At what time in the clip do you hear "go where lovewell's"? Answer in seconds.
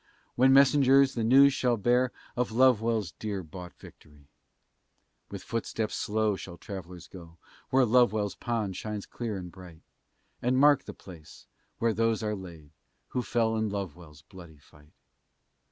7.07-8.33